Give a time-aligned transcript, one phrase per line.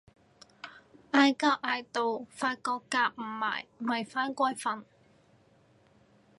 [1.11, 4.83] 嗌交嗌到發覺夾唔埋咪返歸瞓